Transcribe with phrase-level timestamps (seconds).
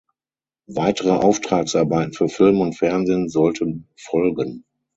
[0.65, 4.65] Weitere Auftragsarbeiten für Film und Fernsehen sollten folgen.